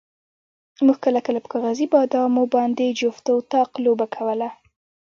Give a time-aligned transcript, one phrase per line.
[0.85, 4.49] موږ کله کله په کاغذي بادامو باندې جفت او طاق لوبه کوله.